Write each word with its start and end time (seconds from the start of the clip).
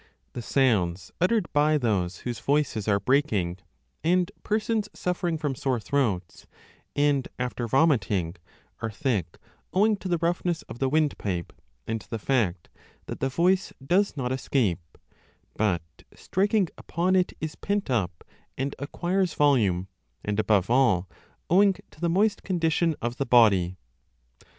The 0.33 0.41
sounds 0.41 1.11
uttered 1.21 1.47
by 1.53 1.77
those 1.77 2.21
whose 2.21 2.39
voices 2.39 2.87
are 2.87 2.99
breaking 2.99 3.57
and 4.03 4.31
persons 4.41 4.89
suffering 4.95 5.37
from 5.37 5.53
sore 5.53 5.79
throats, 5.79 6.47
and 6.95 7.27
after 7.37 7.67
vomiting, 7.67 8.35
are 8.81 8.89
thick 8.89 9.37
owing 9.71 9.95
to 9.97 10.07
the 10.07 10.17
roughness 10.17 10.63
of 10.63 10.79
the 10.79 10.89
windpipe 10.89 11.53
and 11.85 12.01
the 12.09 12.17
fact 12.17 12.67
that 13.05 13.19
the 13.19 13.29
voice 13.29 13.73
does 13.85 14.17
not 14.17 14.31
escape, 14.31 14.79
but 15.55 15.83
striking 16.15 16.67
upon 16.79 17.15
it 17.15 17.33
is 17.39 17.53
pent 17.53 17.91
up 17.91 18.23
and 18.57 18.73
acquires 18.79 19.35
volume; 19.35 19.87
and 20.25 20.39
above 20.39 20.67
all, 20.71 21.01
20 21.47 21.47
owing 21.51 21.73
to 21.91 22.01
the 22.01 22.09
moist 22.09 22.41
condition 22.41 22.95
of 23.03 23.17
the 23.17 23.25
body. 23.27 23.77